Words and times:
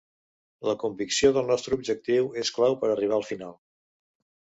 La 0.69 0.73
convicció 0.83 1.31
del 1.37 1.47
nostre 1.53 1.79
objectiu 1.79 2.33
és 2.47 2.53
clau 2.59 2.81
per 2.83 2.91
a 2.93 2.97
arribar 2.99 3.21
al 3.23 3.31
final. 3.33 3.59